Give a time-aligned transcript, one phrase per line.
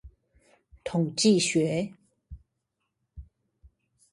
[0.83, 1.93] 統計學